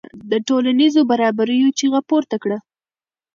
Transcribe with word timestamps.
د 0.31 0.33
ټولنیزو 0.47 1.01
برابریو 1.11 1.75
چیغه 1.79 2.01
پورته 2.09 2.35
کړه. 2.43 2.57